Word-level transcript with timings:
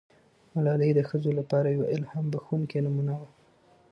ملالۍ 0.53 0.91
د 0.95 0.99
ښځو 1.09 1.31
لپاره 1.39 1.67
یوه 1.75 1.87
الهام 1.95 2.25
بښونکې 2.33 2.79
نمونه 2.85 3.13
سوه. 3.19 3.27